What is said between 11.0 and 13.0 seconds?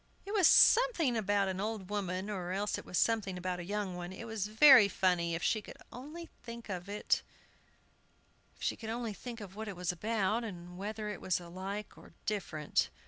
it was alike or different.